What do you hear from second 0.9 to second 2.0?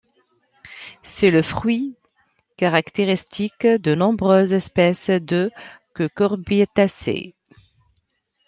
C'est le fruit